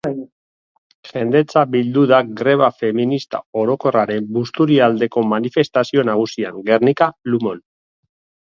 [1.09, 7.63] Jendetza bildu da Greba Feminista Orokorraren Busturialdeko manifestazio nagusian, Gernika-Lumon.